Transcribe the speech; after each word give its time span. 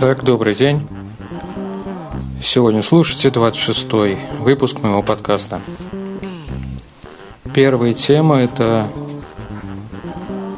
Так, 0.00 0.24
добрый 0.24 0.54
день. 0.54 0.88
Сегодня 2.42 2.82
слушайте 2.82 3.28
26-й 3.28 4.16
выпуск 4.40 4.80
моего 4.80 5.02
подкаста. 5.02 5.60
Первая 7.54 7.94
тема– 7.94 8.36
это 8.40 8.90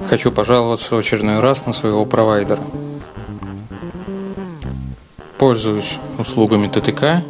хочу 0.08 0.32
пожаловаться 0.32 0.94
в 0.94 0.98
очередной 0.98 1.40
раз 1.40 1.66
на 1.66 1.72
своего 1.72 2.04
провайдера. 2.06 2.62
Пользуюсь 5.40 5.98
услугами 6.18 6.68
ТТК 6.68 7.24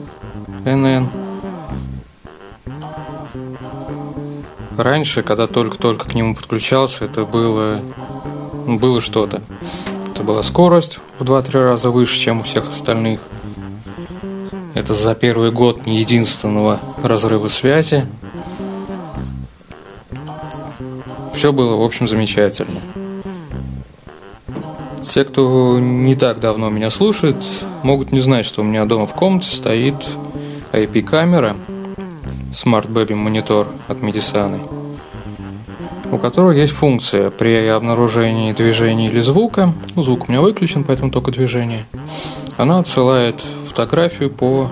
НН. 0.65 1.09
Раньше, 4.77 5.23
когда 5.23 5.47
только-только 5.47 6.09
к 6.09 6.15
нему 6.15 6.35
подключался, 6.35 7.05
это 7.05 7.25
было, 7.25 7.83
было 8.67 9.01
что-то. 9.01 9.43
Это 10.11 10.25
была 10.25 10.43
скорость 10.43 10.99
в 11.21 11.23
2-3 11.23 11.63
раза 11.63 11.91
выше, 11.93 12.19
чем 12.19 12.41
у 12.41 12.43
всех 12.43 12.71
остальных. 12.71 13.21
Это 14.75 14.93
за 14.93 15.15
первый 15.15 15.53
год 15.53 15.87
не 15.87 16.01
единственного 16.01 16.81
разрыва 17.05 17.47
связи. 17.47 18.05
Все 21.33 21.53
было, 21.53 21.77
в 21.77 21.83
общем, 21.83 22.09
замечательно. 22.09 22.81
Те, 25.03 25.25
кто 25.25 25.79
не 25.79 26.15
так 26.15 26.41
давно 26.41 26.71
меня 26.71 26.91
слушает, 26.91 27.37
могут 27.83 28.13
не 28.13 28.21
знать, 28.21 28.47
что 28.47 28.63
у 28.63 28.65
меня 28.65 28.85
дома 28.85 29.07
в 29.07 29.15
комнате 29.15 29.51
стоит 29.51 29.97
IP-камера 30.73 31.57
Smart 32.53 32.89
Baby 32.89 33.15
Monitor 33.15 33.67
от 33.89 34.03
Медисаны 34.03 34.61
у 36.13 36.19
которого 36.19 36.51
есть 36.51 36.73
функция 36.73 37.31
при 37.31 37.67
обнаружении 37.67 38.53
движения 38.53 39.09
или 39.09 39.21
звука, 39.21 39.73
ну, 39.95 40.03
звук 40.03 40.29
у 40.29 40.33
меня 40.33 40.41
выключен, 40.41 40.85
поэтому 40.85 41.11
только 41.11 41.31
движение, 41.31 41.85
она 42.57 42.79
отсылает 42.79 43.41
фотографию 43.69 44.31
по 44.31 44.71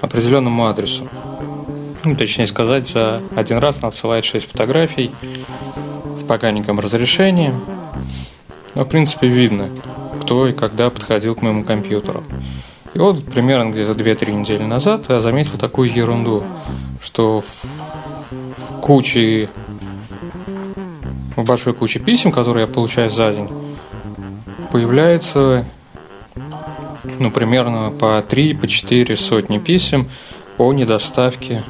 определенному 0.00 0.66
адресу. 0.66 1.08
Ну, 2.04 2.14
точнее 2.14 2.46
сказать, 2.46 2.88
за 2.88 3.20
один 3.34 3.58
раз 3.58 3.78
она 3.80 3.88
отсылает 3.88 4.24
6 4.24 4.52
фотографий 4.52 5.10
в 6.04 6.24
поганеньком 6.26 6.78
разрешении. 6.78 7.52
Но, 8.78 8.84
в 8.84 8.88
принципе, 8.88 9.26
видно, 9.26 9.70
кто 10.22 10.46
и 10.46 10.52
когда 10.52 10.88
подходил 10.88 11.34
к 11.34 11.42
моему 11.42 11.64
компьютеру. 11.64 12.22
И 12.94 12.98
вот 13.00 13.24
примерно 13.24 13.72
где-то 13.72 13.90
2-3 13.90 14.30
недели 14.30 14.62
назад 14.62 15.06
я 15.08 15.20
заметил 15.20 15.58
такую 15.58 15.92
ерунду, 15.92 16.44
что 17.02 17.40
в 17.40 18.80
куче 18.80 19.48
в 21.34 21.42
большой 21.42 21.74
куче 21.74 21.98
писем, 21.98 22.30
которые 22.30 22.68
я 22.68 22.72
получаю 22.72 23.10
за 23.10 23.32
день, 23.32 23.48
появляется 24.70 25.66
ну, 27.18 27.32
примерно 27.32 27.90
по 27.90 28.22
3, 28.22 28.54
по 28.54 28.68
4 28.68 29.16
сотни 29.16 29.58
писем 29.58 30.08
о 30.56 30.72
недоставке 30.72 31.64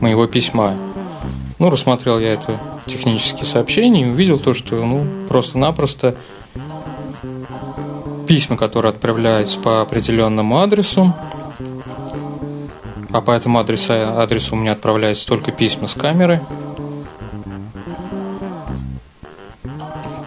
моего 0.00 0.26
письма. 0.26 0.76
Ну, 1.58 1.70
рассмотрел 1.70 2.18
я 2.18 2.34
это 2.34 2.60
технические 2.88 3.44
сообщения 3.44 4.02
и 4.02 4.10
увидел 4.10 4.38
то, 4.38 4.54
что, 4.54 4.76
ну, 4.76 5.06
просто-напросто 5.28 6.16
письма, 8.26 8.56
которые 8.56 8.90
отправляются 8.90 9.58
по 9.60 9.80
определенному 9.80 10.58
адресу, 10.58 11.14
а 13.10 13.20
по 13.20 13.30
этому 13.30 13.58
адресу, 13.58 13.92
адресу 13.92 14.54
у 14.54 14.58
меня 14.58 14.72
отправляются 14.72 15.26
только 15.26 15.52
письма 15.52 15.86
с 15.86 15.94
камеры– 15.94 16.42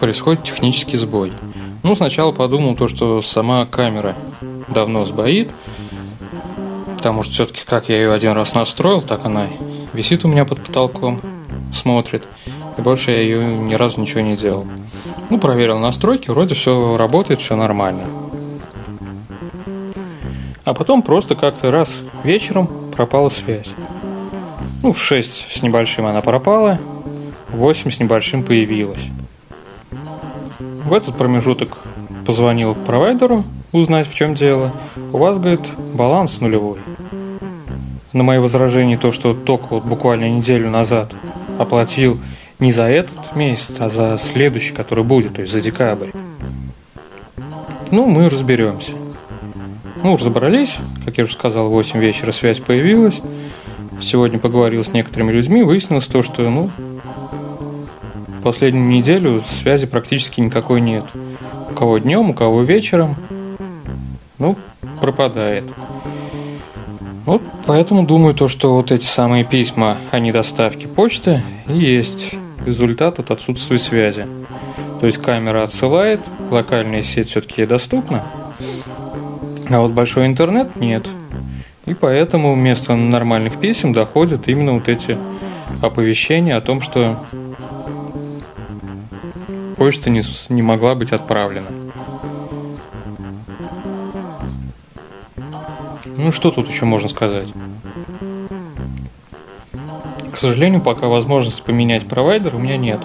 происходит 0.01 0.43
технический 0.43 0.97
сбой. 0.97 1.31
Ну, 1.83 1.95
сначала 1.95 2.31
подумал 2.31 2.75
то, 2.75 2.87
что 2.87 3.21
сама 3.21 3.67
камера 3.67 4.15
давно 4.67 5.05
сбоит, 5.05 5.51
потому 6.97 7.21
что 7.21 7.33
все-таки 7.33 7.61
как 7.65 7.87
я 7.87 7.97
ее 7.97 8.11
один 8.11 8.31
раз 8.31 8.55
настроил, 8.55 9.03
так 9.03 9.25
она 9.25 9.47
висит 9.93 10.25
у 10.25 10.27
меня 10.27 10.43
под 10.43 10.63
потолком, 10.63 11.21
смотрит, 11.73 12.27
и 12.77 12.81
больше 12.81 13.11
я 13.11 13.21
ее 13.21 13.43
ни 13.43 13.73
разу 13.73 13.99
ничего 13.99 14.21
не 14.21 14.35
делал. 14.35 14.65
Ну, 15.29 15.37
проверил 15.37 15.79
настройки, 15.79 16.29
вроде 16.29 16.55
все 16.55 16.97
работает, 16.97 17.41
все 17.41 17.55
нормально. 17.55 18.03
А 20.63 20.73
потом 20.73 21.01
просто 21.01 21.35
как-то 21.35 21.71
раз 21.71 21.95
вечером 22.23 22.67
пропала 22.95 23.29
связь. 23.29 23.69
Ну, 24.83 24.93
в 24.93 24.99
6 24.99 25.47
с 25.51 25.61
небольшим 25.61 26.05
она 26.05 26.21
пропала, 26.21 26.79
в 27.49 27.57
8 27.57 27.91
с 27.91 27.99
небольшим 27.99 28.43
появилась. 28.43 29.03
В 30.59 30.93
этот 30.93 31.17
промежуток 31.17 31.77
позвонил 32.25 32.75
провайдеру 32.75 33.43
узнать, 33.71 34.07
в 34.07 34.13
чем 34.13 34.35
дело. 34.35 34.71
У 35.11 35.17
вас, 35.17 35.37
говорит, 35.37 35.61
баланс 35.93 36.39
нулевой. 36.41 36.79
На 38.13 38.23
мои 38.23 38.39
возражения 38.39 38.97
то, 38.97 39.11
что 39.11 39.33
только 39.33 39.67
вот 39.69 39.85
буквально 39.85 40.29
неделю 40.29 40.69
назад 40.69 41.13
оплатил 41.61 42.19
не 42.59 42.71
за 42.71 42.83
этот 42.83 43.35
месяц, 43.35 43.75
а 43.79 43.89
за 43.89 44.17
следующий, 44.17 44.73
который 44.73 45.03
будет, 45.03 45.35
то 45.35 45.41
есть 45.41 45.53
за 45.53 45.61
декабрь. 45.61 46.11
Ну, 47.91 48.07
мы 48.07 48.29
разберемся. 48.29 48.93
Ну, 50.03 50.15
разобрались, 50.15 50.77
как 51.05 51.17
я 51.17 51.25
уже 51.25 51.33
сказал, 51.33 51.69
в 51.69 51.71
8 51.71 51.99
вечера 51.99 52.31
связь 52.31 52.59
появилась. 52.59 53.21
Сегодня 54.01 54.39
поговорил 54.39 54.83
с 54.83 54.93
некоторыми 54.93 55.31
людьми, 55.31 55.63
выяснилось 55.63 56.07
то, 56.07 56.23
что, 56.23 56.49
ну, 56.49 56.71
последнюю 58.43 58.87
неделю 58.87 59.43
связи 59.61 59.85
практически 59.85 60.41
никакой 60.41 60.81
нет. 60.81 61.05
У 61.69 61.73
кого 61.73 61.99
днем, 61.99 62.31
у 62.31 62.33
кого 62.33 62.63
вечером. 62.63 63.15
Ну, 64.39 64.57
пропадает. 64.99 65.65
Вот 67.25 67.41
поэтому 67.67 68.05
думаю 68.05 68.33
то, 68.33 68.47
что 68.47 68.73
вот 68.75 68.91
эти 68.91 69.05
самые 69.05 69.43
письма 69.43 69.97
о 70.11 70.19
недоставке 70.19 70.87
почты 70.87 71.43
и 71.67 71.77
есть 71.77 72.33
результат 72.65 73.19
от 73.19 73.31
отсутствия 73.31 73.77
связи. 73.77 74.27
То 74.99 75.05
есть 75.05 75.19
камера 75.19 75.63
отсылает, 75.63 76.19
локальная 76.49 77.01
сеть 77.01 77.29
все-таки 77.29 77.65
доступна, 77.65 78.23
а 79.69 79.79
вот 79.79 79.91
большой 79.91 80.25
интернет 80.25 80.75
нет. 80.75 81.07
И 81.85 81.93
поэтому 81.93 82.53
вместо 82.53 82.95
нормальных 82.95 83.59
писем 83.59 83.93
доходят 83.93 84.47
именно 84.47 84.73
вот 84.73 84.87
эти 84.87 85.17
оповещения 85.81 86.55
о 86.55 86.61
том, 86.61 86.81
что 86.81 87.23
почта 89.77 90.09
не, 90.09 90.21
не 90.49 90.61
могла 90.61 90.93
быть 90.95 91.11
отправлена. 91.11 91.67
Ну, 96.21 96.31
что 96.31 96.51
тут 96.51 96.69
еще 96.69 96.85
можно 96.85 97.09
сказать? 97.09 97.47
К 100.31 100.37
сожалению, 100.37 100.79
пока 100.79 101.07
возможности 101.07 101.63
поменять 101.63 102.07
провайдер 102.07 102.55
у 102.55 102.59
меня 102.59 102.77
нет. 102.77 103.01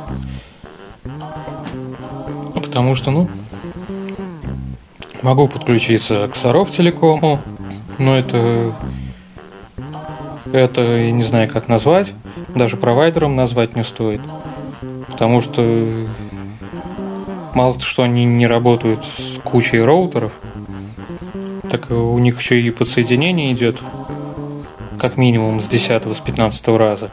Потому 2.55 2.95
что, 2.95 3.11
ну, 3.11 3.31
могу 5.23 5.49
подключиться 5.49 6.29
к 6.29 6.37
Саров 6.37 6.71
Телекому, 6.71 7.41
но 7.97 8.19
это... 8.19 8.75
Это, 10.53 10.83
я 10.83 11.11
не 11.11 11.25
знаю, 11.25 11.49
как 11.51 11.69
назвать. 11.69 12.13
Даже 12.55 12.77
провайдером 12.77 13.35
назвать 13.35 13.77
не 13.77 13.83
стоит. 13.83 14.21
Потому 15.09 15.41
что 15.41 16.07
мало 17.55 17.81
что 17.81 18.03
они 18.03 18.27
не 18.27 18.47
работают 18.47 19.07
с 19.07 19.39
кучей 19.43 19.81
роутеров, 19.81 20.33
так 21.71 21.91
у 21.91 22.19
них 22.19 22.39
еще 22.41 22.61
и 22.61 22.71
подсоединение 22.71 23.53
идет 23.53 23.77
как 24.99 25.17
минимум 25.17 25.61
с 25.61 25.69
10 25.69 26.17
с 26.17 26.21
15 26.21 26.69
раза. 26.69 27.11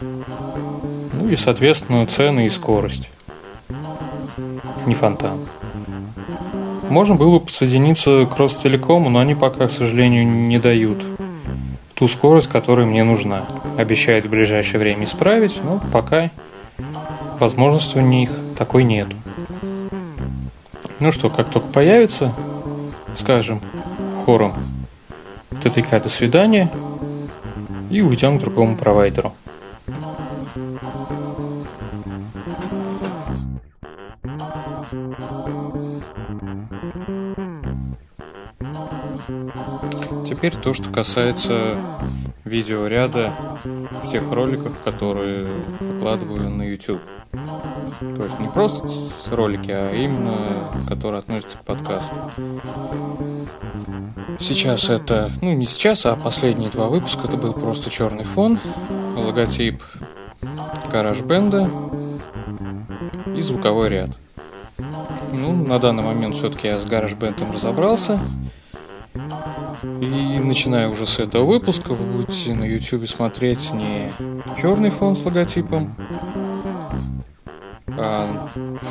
Ну 0.00 1.28
и, 1.28 1.36
соответственно, 1.36 2.06
цены 2.06 2.46
и 2.46 2.50
скорость. 2.50 3.08
Не 4.86 4.94
фонтан. 4.94 5.40
Можно 6.88 7.16
было 7.16 7.38
бы 7.38 7.40
подсоединиться 7.40 8.26
к 8.26 8.36
Ростелекому, 8.36 9.10
но 9.10 9.18
они 9.18 9.34
пока, 9.34 9.66
к 9.66 9.72
сожалению, 9.72 10.26
не 10.26 10.58
дают 10.58 11.02
ту 11.94 12.08
скорость, 12.08 12.48
которая 12.48 12.86
мне 12.86 13.02
нужна. 13.04 13.44
Обещают 13.76 14.26
в 14.26 14.30
ближайшее 14.30 14.78
время 14.78 15.04
исправить, 15.04 15.60
но 15.64 15.82
пока 15.92 16.30
возможности 17.40 17.98
у 17.98 18.02
них 18.02 18.30
такой 18.56 18.84
нету. 18.84 19.16
Ну 21.00 21.12
что, 21.12 21.28
как 21.28 21.50
только 21.50 21.68
появится, 21.68 22.32
скажем, 23.16 23.60
хором 24.24 24.54
ТТК 25.62 26.00
«до 26.00 26.08
свидания» 26.08 26.70
и 27.90 28.00
уйдем 28.00 28.38
к 28.38 28.40
другому 28.40 28.76
провайдеру. 28.76 29.32
Теперь 40.24 40.54
то, 40.54 40.74
что 40.74 40.90
касается 40.90 41.76
видеоряда 42.44 43.32
тех 44.10 44.30
роликах, 44.30 44.72
которые 44.84 45.48
выкладываю 45.80 46.50
на 46.50 46.62
YouTube. 46.62 47.00
То 48.00 48.24
есть 48.24 48.38
не 48.38 48.48
просто 48.48 48.88
ролики, 49.30 49.70
а 49.70 49.92
именно 49.92 50.70
которые 50.88 51.20
относятся 51.20 51.58
к 51.58 51.64
подкасту. 51.64 52.14
Сейчас 54.38 54.90
это, 54.90 55.30
ну 55.40 55.52
не 55.52 55.66
сейчас, 55.66 56.04
а 56.06 56.16
последние 56.16 56.70
два 56.70 56.88
выпуска 56.88 57.26
это 57.26 57.36
был 57.36 57.52
просто 57.52 57.90
черный 57.90 58.24
фон, 58.24 58.58
логотип 59.16 59.82
гараж 60.90 61.20
бенда 61.20 61.70
и 63.34 63.40
звуковой 63.40 63.88
ряд. 63.88 64.10
Ну, 65.32 65.52
на 65.52 65.78
данный 65.78 66.02
момент 66.02 66.36
все-таки 66.36 66.68
я 66.68 66.78
с 66.78 66.84
гараж 66.84 67.14
бендом 67.14 67.52
разобрался. 67.52 68.20
И 70.00 70.38
начиная 70.40 70.88
уже 70.88 71.06
с 71.06 71.18
этого 71.18 71.44
выпуска, 71.44 71.92
вы 71.94 72.04
будете 72.04 72.54
на 72.54 72.64
YouTube 72.64 73.08
смотреть 73.08 73.72
не 73.72 74.12
черный 74.60 74.90
фон 74.90 75.16
с 75.16 75.24
логотипом, 75.24 75.94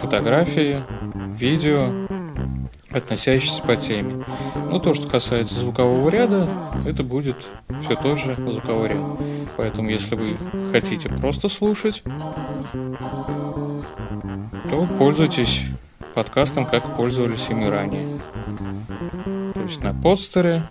фотографии, 0.02 0.84
видео, 1.38 2.08
относящиеся 2.92 3.62
по 3.62 3.76
теме. 3.76 4.24
Но 4.72 4.80
то, 4.80 4.94
что 4.94 5.08
касается 5.08 5.60
звукового 5.60 6.10
ряда, 6.10 6.48
это 6.86 7.04
будет 7.04 7.48
все 7.82 7.96
тот 7.96 8.18
же 8.18 8.36
звуковой 8.36 8.90
ряд. 8.90 9.04
Поэтому, 9.58 9.90
если 9.90 10.16
вы 10.16 10.38
хотите 10.72 11.10
просто 11.10 11.50
слушать, 11.50 12.04
то 14.70 14.88
пользуйтесь 14.98 15.64
подкастом, 16.14 16.66
как 16.66 16.96
пользовались 16.96 17.50
ими 17.50 17.66
ранее. 17.66 18.20
То 19.54 19.62
есть 19.62 19.84
на 19.84 19.94
подстере, 19.94 20.64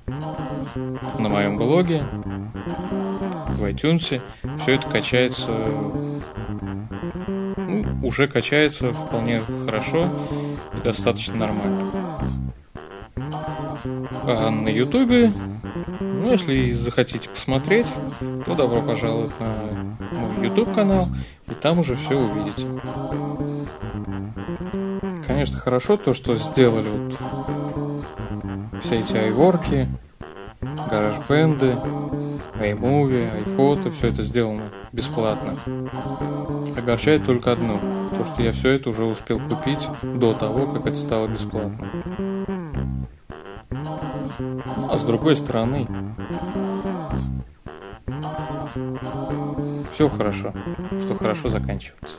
на 1.18 1.28
моем 1.28 1.56
блоге, 1.56 2.04
в 3.54 3.64
iTunes. 3.64 4.20
Все 4.60 4.74
это 4.74 4.88
качается, 4.88 5.46
ну, 5.48 6.13
уже 8.04 8.28
качается 8.28 8.92
вполне 8.92 9.40
хорошо 9.64 10.08
и 10.76 10.82
достаточно 10.82 11.36
нормально. 11.36 11.90
А 14.26 14.50
на 14.50 14.68
Ютубе, 14.68 15.32
ну, 16.00 16.30
если 16.30 16.72
захотите 16.72 17.28
посмотреть, 17.28 17.86
то 18.44 18.54
добро 18.54 18.82
пожаловать 18.82 19.38
на 19.40 19.54
мой 20.12 20.46
YouTube 20.46 20.72
канал, 20.74 21.08
и 21.48 21.54
там 21.54 21.78
уже 21.78 21.96
все 21.96 22.18
увидите. 22.18 22.66
Конечно, 25.26 25.58
хорошо 25.58 25.96
то, 25.96 26.12
что 26.14 26.34
сделали 26.34 26.88
вот 26.88 27.18
все 28.82 29.00
эти 29.00 29.16
айворки, 29.16 29.88
гараж-бенды, 30.60 31.76
iMovie, 32.60 33.44
iPhoto, 33.44 33.90
все 33.90 34.08
это 34.08 34.22
сделано 34.22 34.70
бесплатно. 34.92 35.58
Огорчает 36.84 37.24
только 37.24 37.50
одно, 37.50 37.80
то 38.14 38.26
что 38.26 38.42
я 38.42 38.52
все 38.52 38.72
это 38.72 38.90
уже 38.90 39.06
успел 39.06 39.40
купить 39.40 39.88
до 40.02 40.34
того, 40.34 40.66
как 40.66 40.84
это 40.84 40.96
стало 40.96 41.28
бесплатно. 41.28 41.88
А 44.90 44.98
с 44.98 45.02
другой 45.04 45.34
стороны, 45.34 45.88
все 49.90 50.10
хорошо, 50.10 50.52
что 51.00 51.16
хорошо 51.16 51.48
заканчивается. 51.48 52.16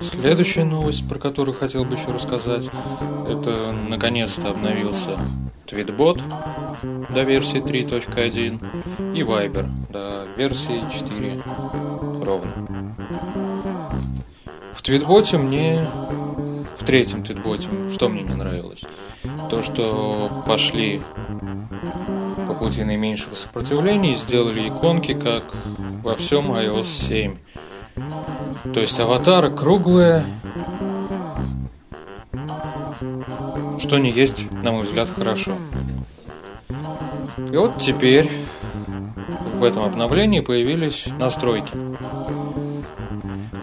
Следующая 0.00 0.64
новость, 0.64 1.08
про 1.08 1.20
которую 1.20 1.54
хотел 1.54 1.84
бы 1.84 1.94
еще 1.94 2.10
рассказать, 2.10 2.68
это 3.28 3.70
наконец-то 3.70 4.50
обновился 4.50 5.16
Твитбот 5.66 6.20
до 7.16 7.22
версии 7.22 7.62
3.1 7.62 9.16
и 9.16 9.22
Viber 9.22 9.66
до 9.90 10.26
версии 10.36 10.84
4 10.92 11.42
ровно. 12.22 12.94
В 14.74 14.82
Твитботе 14.82 15.38
мне, 15.38 15.86
в 16.78 16.84
третьем 16.84 17.22
Твитботе, 17.22 17.68
что 17.90 18.10
мне 18.10 18.22
не 18.22 18.34
нравилось? 18.34 18.82
То, 19.48 19.62
что 19.62 20.30
пошли 20.46 21.00
по 22.46 22.52
пути 22.52 22.84
наименьшего 22.84 23.34
сопротивления 23.34 24.12
и 24.12 24.16
сделали 24.16 24.68
иконки, 24.68 25.14
как 25.14 25.54
во 26.02 26.16
всем 26.16 26.52
iOS 26.52 26.84
7. 26.84 27.38
То 28.74 28.80
есть 28.80 29.00
аватары 29.00 29.50
круглые, 29.50 30.22
что 33.78 33.96
не 33.96 34.10
есть, 34.10 34.52
на 34.52 34.72
мой 34.72 34.82
взгляд, 34.82 35.08
хорошо. 35.08 35.54
И 37.38 37.56
вот 37.56 37.78
теперь 37.78 38.30
в 39.54 39.64
этом 39.64 39.84
обновлении 39.84 40.40
появились 40.40 41.06
настройки. 41.18 41.72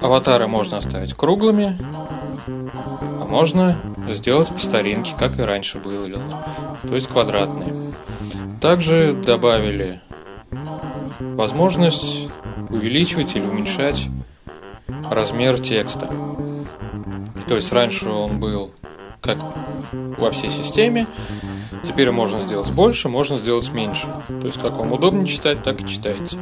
Аватары 0.02 0.48
можно 0.48 0.78
оставить 0.78 1.14
круглыми, 1.14 1.78
а 2.48 3.26
можно 3.26 3.78
сделать 4.10 4.50
по 4.50 4.60
старинке, 4.60 5.14
как 5.18 5.40
и 5.40 5.44
раньше 5.44 5.80
было, 5.80 6.08
то 6.88 6.96
есть 6.96 7.08
квадратные. 7.08 7.94
Также 8.60 9.14
добавили 9.14 10.02
возможность 11.20 12.28
увеличивать 12.70 13.36
или 13.36 13.46
уменьшать 13.46 14.08
размер 15.10 15.60
текста. 15.60 16.10
То 17.48 17.56
есть 17.56 17.72
раньше 17.72 18.10
он 18.10 18.40
был 18.40 18.72
как 19.24 19.38
во 20.18 20.32
всей 20.32 20.50
системе, 20.50 21.08
теперь 21.84 22.12
можно 22.12 22.42
сделать 22.42 22.70
больше, 22.72 23.08
можно 23.08 23.38
сделать 23.38 23.72
меньше. 23.72 24.08
То 24.28 24.48
есть 24.48 24.62
как 24.62 24.74
вам 24.74 24.92
удобнее 24.92 25.26
читать, 25.26 25.64
так 25.64 25.82
и 25.82 25.88
читайте. 25.88 26.38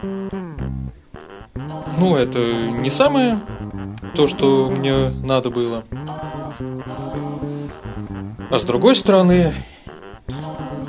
Ну, 1.98 2.16
это 2.16 2.40
не 2.40 2.90
самое 2.90 3.40
то, 4.16 4.26
что 4.26 4.72
мне 4.76 5.10
надо 5.10 5.52
было. 5.52 5.84
А 8.50 8.58
с 8.58 8.64
другой 8.64 8.96
стороны, 8.96 9.54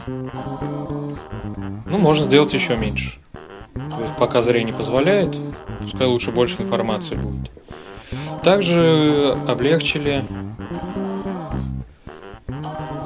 ну, 0.07 1.99
можно 1.99 2.25
сделать 2.25 2.55
еще 2.55 2.75
меньше. 2.75 3.19
То 3.75 4.01
есть 4.01 4.17
пока 4.19 4.41
зрение 4.41 4.75
позволяет, 4.75 5.37
пускай 5.83 6.07
лучше 6.07 6.31
больше 6.31 6.63
информации 6.63 7.17
будет. 7.17 7.51
Также 8.43 9.37
облегчили 9.47 10.25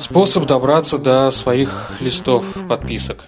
способ 0.00 0.46
добраться 0.46 0.98
до 0.98 1.30
своих 1.30 1.92
листов 2.00 2.44
подписок. 2.68 3.24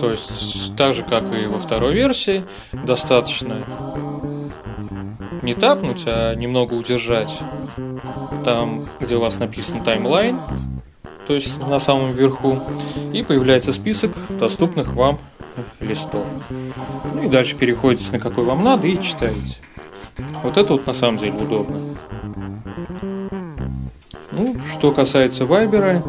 То 0.00 0.10
есть, 0.10 0.76
так 0.76 0.92
же, 0.92 1.02
как 1.02 1.32
и 1.32 1.46
во 1.46 1.58
второй 1.58 1.94
версии, 1.94 2.44
достаточно 2.72 3.64
не 5.42 5.54
тапнуть, 5.54 6.04
а 6.06 6.34
немного 6.34 6.74
удержать 6.74 7.38
там, 8.44 8.88
где 9.00 9.16
у 9.16 9.20
вас 9.20 9.38
написан 9.38 9.82
таймлайн, 9.82 10.38
то 11.26 11.34
есть 11.34 11.58
на 11.58 11.78
самом 11.78 12.12
верху, 12.12 12.60
и 13.12 13.22
появляется 13.22 13.72
список 13.72 14.12
доступных 14.28 14.94
вам 14.94 15.18
листов. 15.80 16.26
Ну 17.14 17.22
и 17.22 17.28
дальше 17.28 17.56
переходите 17.56 18.12
на 18.12 18.18
какой 18.18 18.44
вам 18.44 18.62
надо 18.62 18.86
и 18.86 19.00
читаете. 19.02 19.58
Вот 20.42 20.56
это 20.56 20.74
вот 20.74 20.86
на 20.86 20.92
самом 20.92 21.18
деле 21.18 21.32
удобно. 21.32 21.96
Ну, 24.36 24.56
что 24.72 24.92
касается 24.92 25.46
Вайбера, 25.46 26.02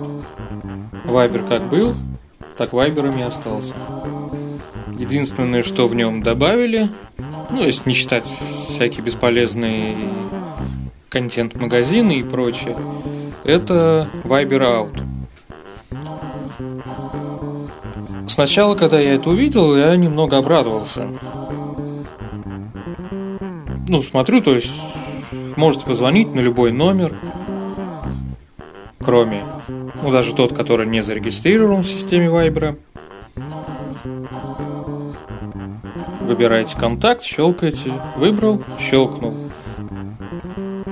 Вайбер 1.05 1.43
как 1.43 1.69
был, 1.69 1.95
так 2.57 2.73
Вайбером 2.73 3.17
и 3.17 3.21
остался. 3.21 3.73
Единственное, 4.97 5.63
что 5.63 5.87
в 5.87 5.95
нем 5.95 6.23
добавили, 6.23 6.89
ну, 7.49 7.63
если 7.63 7.89
не 7.89 7.95
считать 7.95 8.25
всякие 8.69 9.03
бесполезные 9.03 9.95
контент-магазины 11.09 12.19
и 12.19 12.23
прочее, 12.23 12.75
это 13.43 14.09
Viber 14.23 14.61
Out. 14.61 15.01
Сначала, 18.27 18.75
когда 18.75 18.99
я 18.99 19.15
это 19.15 19.29
увидел, 19.29 19.75
я 19.75 19.95
немного 19.95 20.37
обрадовался 20.37 21.09
ну, 23.87 24.01
смотрю, 24.01 24.41
то 24.41 24.53
есть 24.53 24.71
можете 25.55 25.85
позвонить 25.85 26.33
на 26.33 26.39
любой 26.39 26.71
номер, 26.71 27.13
кроме, 29.05 29.43
ну, 29.67 30.11
даже 30.11 30.33
тот, 30.33 30.53
который 30.53 30.87
не 30.87 31.01
зарегистрирован 31.01 31.83
в 31.83 31.87
системе 31.87 32.27
Viber. 32.27 32.79
Выбираете 36.21 36.75
контакт, 36.75 37.23
щелкаете, 37.23 37.93
выбрал, 38.17 38.63
щелкнул. 38.79 39.35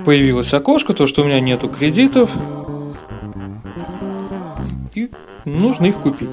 Появилось 0.05 0.53
окошко, 0.53 0.93
то, 0.93 1.07
что 1.07 1.23
у 1.23 1.25
меня 1.25 1.39
нету 1.39 1.69
кредитов, 1.69 2.29
и 4.93 5.09
нужно 5.45 5.87
их 5.87 5.95
купить. 5.95 6.29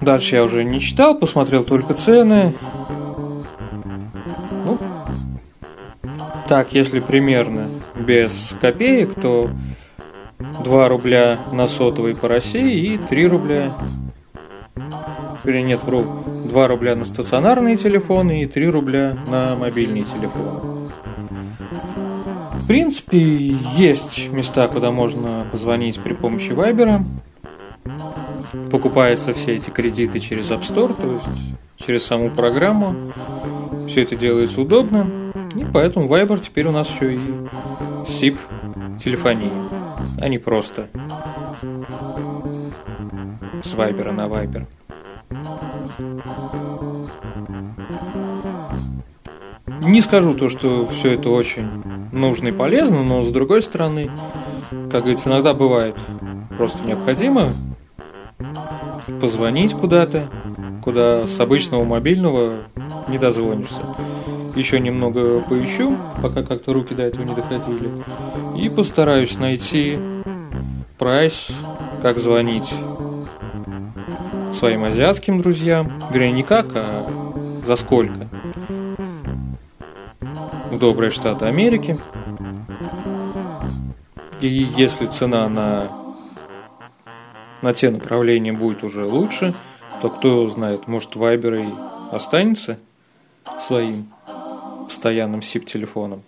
Дальше 0.00 0.36
я 0.36 0.44
уже 0.44 0.62
не 0.62 0.80
читал, 0.80 1.18
посмотрел 1.18 1.64
только 1.64 1.94
цены, 1.94 2.54
Так, 6.50 6.72
если 6.72 6.98
примерно 6.98 7.68
без 7.94 8.56
копеек, 8.60 9.14
то 9.14 9.48
2 10.64 10.88
рубля 10.88 11.38
на 11.52 11.68
сотовый 11.68 12.14
по 12.14 12.28
России 12.28 12.94
и 12.94 12.98
3 12.98 13.26
рубля 13.26 13.76
или 15.44 15.60
нет, 15.62 15.82
вру, 15.84 16.04
2 16.46 16.66
рубля 16.68 16.96
на 16.96 17.04
стационарные 17.04 17.76
телефоны 17.76 18.42
и 18.42 18.46
3 18.46 18.68
рубля 18.68 19.16
на 19.26 19.56
мобильные 19.56 20.04
телефоны. 20.04 20.90
В 22.52 22.66
принципе, 22.66 23.18
есть 23.76 24.28
места, 24.30 24.68
куда 24.68 24.90
можно 24.90 25.46
позвонить 25.50 25.98
при 26.00 26.12
помощи 26.12 26.52
Вайбера. 26.52 27.04
Покупаются 28.70 29.34
все 29.34 29.56
эти 29.56 29.70
кредиты 29.70 30.20
через 30.20 30.50
App 30.50 30.62
Store, 30.62 30.94
то 30.94 31.12
есть 31.12 31.56
через 31.76 32.04
саму 32.04 32.30
программу. 32.30 33.12
Все 33.88 34.02
это 34.02 34.14
делается 34.14 34.60
удобно. 34.60 35.06
И 35.56 35.64
поэтому 35.64 36.06
Viber 36.06 36.38
теперь 36.38 36.68
у 36.68 36.72
нас 36.72 36.88
еще 36.88 37.14
и 37.14 37.20
SIP 38.06 38.36
телефонии, 39.02 39.50
а 40.20 40.28
не 40.28 40.38
просто 40.38 40.88
с 43.62 43.74
Viber 43.74 44.12
на 44.12 44.26
Viber. 44.26 44.66
Не 49.82 50.00
скажу 50.00 50.34
то, 50.34 50.48
что 50.48 50.86
все 50.86 51.12
это 51.12 51.30
очень 51.30 51.66
нужно 52.12 52.48
и 52.48 52.52
полезно, 52.52 53.02
но 53.02 53.22
с 53.22 53.30
другой 53.30 53.62
стороны, 53.62 54.10
как 54.90 55.02
говорится, 55.02 55.28
иногда 55.28 55.54
бывает 55.54 55.96
просто 56.56 56.86
необходимо 56.86 57.54
позвонить 59.20 59.72
куда-то, 59.72 60.28
куда 60.82 61.26
с 61.26 61.38
обычного 61.40 61.84
мобильного 61.84 62.64
не 63.08 63.18
дозвонишься. 63.18 63.80
Еще 64.54 64.80
немного 64.80 65.40
поищу, 65.40 65.96
пока 66.22 66.42
как-то 66.42 66.72
руки 66.72 66.94
до 66.94 67.02
этого 67.02 67.24
не 67.24 67.34
доходили, 67.34 67.90
и 68.56 68.68
постараюсь 68.68 69.38
найти 69.38 69.98
прайс, 70.98 71.50
как 72.02 72.18
звонить 72.18 72.72
своим 74.52 74.84
азиатским 74.84 75.40
друзьям. 75.40 75.90
Вернее, 76.12 76.32
не 76.32 76.42
как, 76.42 76.66
а 76.74 77.06
за 77.64 77.76
сколько. 77.76 78.28
В 80.70 80.78
добрые 80.78 81.10
штаты 81.10 81.46
Америки. 81.46 81.98
И 84.40 84.48
если 84.48 85.06
цена 85.06 85.48
на, 85.48 85.88
на 87.62 87.74
те 87.74 87.90
направления 87.90 88.52
будет 88.52 88.82
уже 88.82 89.04
лучше, 89.04 89.54
то 90.00 90.08
кто 90.08 90.46
знает, 90.48 90.86
может 90.86 91.14
Viber 91.14 91.68
и 91.68 92.14
останется 92.14 92.78
своим 93.58 94.08
постоянным 94.90 95.40
SIP-телефоном. 95.40 96.24